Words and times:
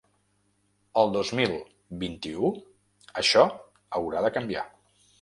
El 1.01 1.13
dos 1.17 1.33
mil 1.41 1.53
vint-i-u, 2.05 2.51
això 3.25 3.47
haurà 3.55 4.29
de 4.29 4.37
canviar! 4.41 4.69